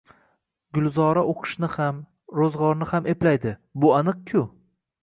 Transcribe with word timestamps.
Gulzora 0.77 1.23
o`qishni 1.33 1.69
ham, 1.75 2.01
ro`zg`orni 2.41 2.89
ham 2.95 3.13
eplaydi, 3.17 3.57
bu 3.85 3.97
aniq-ku 4.01 4.47